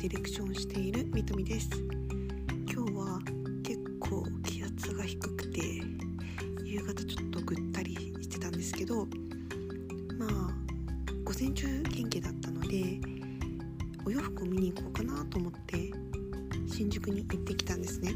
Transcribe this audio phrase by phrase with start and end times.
[0.00, 1.68] ディレクションしているみとみです。
[2.72, 3.18] 今日は
[3.62, 5.60] 結構気圧が低くて
[6.64, 9.04] 夕方ちょっとぐったりしてたんですけど
[10.18, 10.30] まあ
[11.22, 12.98] 午前中元気だったので
[14.06, 15.90] お洋服を見に行こうかなと思って
[16.66, 18.14] 新宿に行ってきたんですね。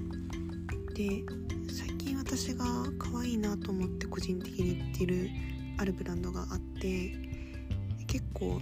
[0.94, 1.22] で
[1.70, 2.64] 最近私が
[2.98, 5.28] 可愛いなと思って個人的に行ってる
[5.76, 7.12] あるブランドがあって
[8.06, 8.58] 結構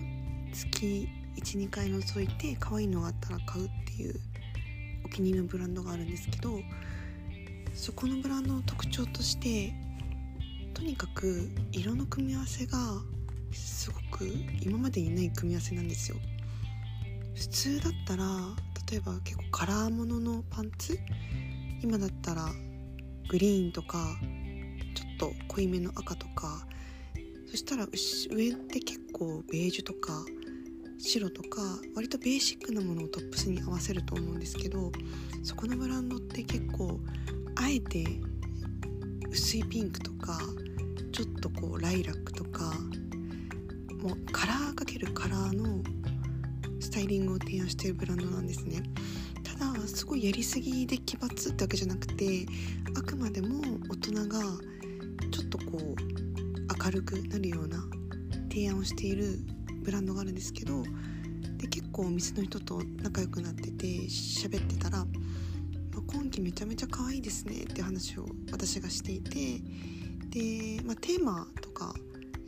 [0.52, 4.14] 月12回覗いて可愛いのがあったら買うっていう
[5.04, 6.60] お気に入りのブランドがあるんですけど
[7.74, 9.72] そこのブランドの特徴として
[10.74, 12.78] とにかく色の組み合わせが
[13.52, 14.27] すごく
[14.60, 16.16] 今までにない組み合わせなんですよ。
[17.34, 18.24] 普通だったら
[18.91, 20.98] 例えば結構カラーもののパンツ
[21.83, 22.46] 今だったら
[23.28, 24.19] グリーンとか
[24.94, 26.66] ちょっと濃いめの赤とか
[27.50, 30.12] そしたら上って結構ベージュとか
[31.03, 31.61] 白とか
[31.95, 34.92] 割とベーシックなものをトップスに合わせると思うんですけど
[35.42, 37.00] そこのブランドって結構
[37.56, 38.05] あえて
[39.31, 40.39] 薄いピンクとか
[41.11, 42.72] ちょっとこうライラックとか
[44.03, 45.83] もうカラーかけるカラーの
[46.81, 48.83] スタイリングを提案しているブランドなんですね。
[49.42, 52.47] ただすごいやりすぎで奇抜ってわけじゃなくて
[52.97, 54.41] あくまでも大人が
[55.31, 57.78] ちょっとこう明るくなるような
[58.50, 59.39] 提案をしている
[59.83, 60.83] ブランドがあるんですけど
[61.58, 65.06] で結構お店の人と仲良くなってて喋ってたら
[66.06, 69.60] 「今季めちゃめちゃ可愛いですね」って話を私がしていて
[70.30, 71.94] で、まあ、テーマとか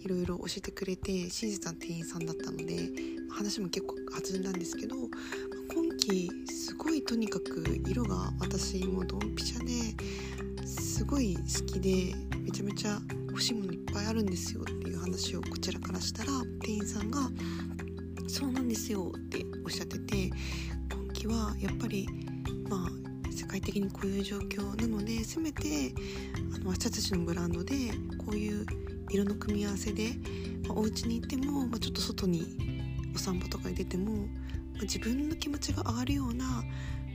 [0.00, 2.90] いろいろ教えてくれて真実な店員さんだったので
[3.30, 9.64] 話も結構弾んだんですけど今季すごいとにかく色が私もドンピシャ
[10.56, 14.60] ですごい好きでめちゃめちゃ欲しいものいっぱいあるんですよ。
[14.60, 16.30] って話をこちらからしたら
[16.62, 17.30] 店員さんが
[18.26, 20.30] 「そうなんですよ」っておっしゃってて
[20.90, 22.08] 今季はやっぱり
[22.70, 25.92] まあ世界的にこういう状況なのでせめて
[26.54, 27.74] あの私たちのブランドで
[28.16, 28.64] こういう
[29.10, 30.14] 色の組み合わせで、
[30.66, 32.56] まあ、お家に行っても、まあ、ちょっと外に
[33.14, 34.22] お散歩とかに出ても、ま
[34.78, 36.64] あ、自分の気持ちが上がるような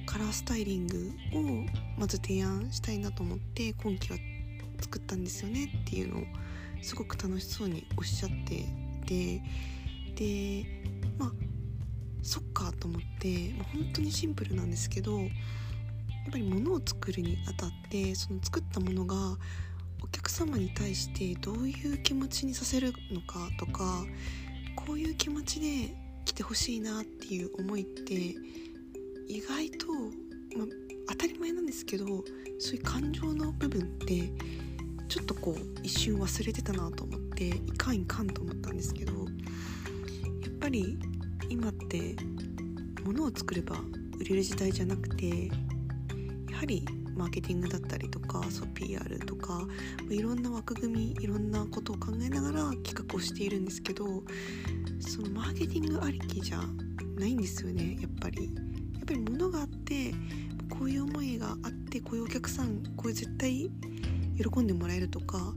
[0.05, 1.65] カラースタイリングを
[1.97, 4.19] まず提案したいなと思って今季は
[4.79, 6.23] 作ったんですよねっていうのを
[6.81, 8.65] すごく楽しそうにおっしゃって
[9.09, 9.41] て
[10.15, 10.65] で
[11.17, 11.31] まあ
[12.21, 15.29] そっかと思って、まあ、本当にシンプルなんですけどやっ
[16.31, 19.15] ぱり物を作るにあたってその作ったものが
[20.03, 24.03] お客様に対してどういう気持ちにさせるのかとか
[24.75, 25.95] こういう気持ちで
[26.25, 28.13] 来てほしいなっていう思いって
[29.27, 29.87] 意外と、
[30.57, 30.67] まあ、
[31.09, 32.05] 当たり前なんですけど
[32.59, 34.31] そういう感情の部分って
[35.09, 40.99] ちょっとこう一瞬忘れてたなと思っていかんいかんと思ったんですけどやっぱり
[41.49, 42.15] 今って
[43.03, 43.75] 物を作れば
[44.19, 45.47] 売れる時代じゃなくて
[46.51, 49.61] やはりマーケティングだったりとかそう PR とか
[50.09, 54.05] いろんな枠組みいろんなことを考えながら企画をしているんですけど
[54.99, 56.61] そのマーケティングありきじゃ
[57.17, 58.45] ないんですよねやっぱり。
[58.45, 60.13] やっぱり物があって
[60.69, 63.71] こういう思いがあってこういうお客さんこれ絶対
[64.43, 65.53] 喜んでもらえるとか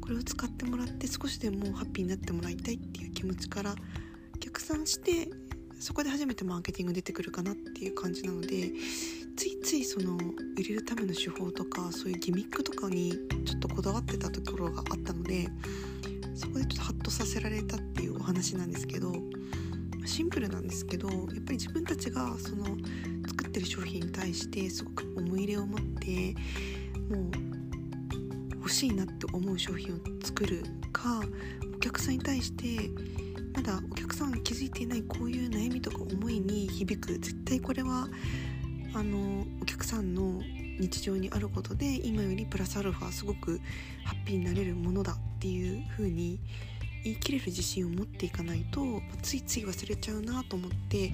[0.00, 3.74] これを使ってもらって少しでもハッピーになってもらいたいっていう気持ちから
[4.40, 5.28] 逆算して
[5.78, 8.72] そこで初めてマーケティング出てくるかなっていう感じなので
[9.36, 10.16] ついついその
[10.58, 13.12] 売れるための手法とかそういうギミックとかに
[13.46, 15.48] ちょっとこだわってたところがあったので
[16.34, 19.12] そこでちょっとハッとさせられたっていうお話なんですけど
[20.04, 22.64] シンプルなんですけどやっぱり自分たちがその
[23.28, 26.34] 作ってる商品に対してすごく思い入れを持って
[27.08, 27.49] もう
[28.60, 30.62] 欲しいなって思う商品を作る
[30.92, 31.22] か
[31.76, 32.90] お客さんに対して
[33.54, 37.18] まだお客さんが気づいていないこういう悩みとか思いに響く。
[37.18, 38.08] 絶対これは
[38.94, 40.42] あのお客さんの
[40.78, 43.60] 日常にあることで今よりプラスアルファすごく
[44.04, 46.38] ハッピーになれるものだっていう風に
[47.04, 48.82] 言い切れる自信を持っていかないと
[49.22, 51.12] ついつい忘れちゃうなと思って、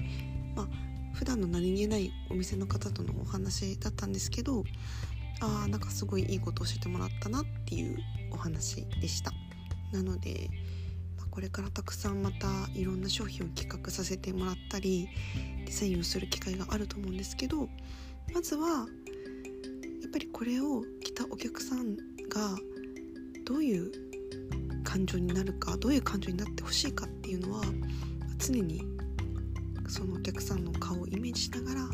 [0.55, 0.67] まあ、
[1.13, 4.63] 普段の何気ないお店の方とのお話だったんですけど
[5.41, 7.97] あーなんかすごいいいこと教えてもらったなっていう
[8.31, 9.31] お話でした。
[9.91, 10.49] なので、
[11.17, 15.07] ま、これからたくさんまたいろんな商品を企画させてもらったり
[15.65, 17.69] デザインをする機会があると思うんですけど
[18.33, 18.83] まずはや
[20.07, 22.57] っぱりこれを着たお客さんが
[23.45, 23.91] どういう
[24.83, 27.63] 感情になるかどういう感情になってほしいかっていうのは
[28.37, 28.83] 常に
[29.87, 31.87] そのお客さんの顔をイメージしながらや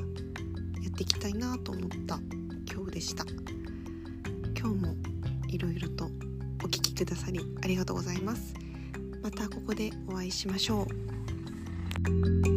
[0.88, 2.20] っていきたいなと思った
[2.94, 3.26] でした。
[4.56, 4.96] 今日も
[5.48, 6.06] いろいろと
[6.64, 8.54] お聴きくださりありがとうございます。
[9.24, 12.53] またここでお会いしましょう。